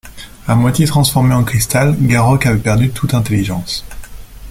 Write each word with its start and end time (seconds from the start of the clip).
A 0.47 0.55
moitié 0.55 0.87
transformé 0.87 1.35
en 1.35 1.43
cristal, 1.43 1.95
Garokk 2.01 2.47
avait 2.47 2.57
perdu 2.57 2.89
toute 2.89 3.13
intelligence. 3.13 3.85